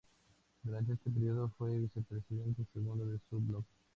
Durante 0.63 0.93
este 0.93 1.11
período 1.11 1.51
fue 1.59 1.77
vicepresidente 1.77 2.65
segundo 2.73 3.05
de 3.05 3.19
su 3.29 3.39
bloque. 3.39 3.69